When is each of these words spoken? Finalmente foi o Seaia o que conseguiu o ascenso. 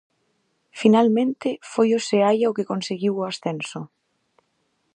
Finalmente 0.81 1.49
foi 1.71 1.89
o 1.97 2.03
Seaia 2.07 2.51
o 2.51 2.55
que 2.57 2.69
conseguiu 2.71 3.13
o 3.17 3.27
ascenso. 3.31 3.79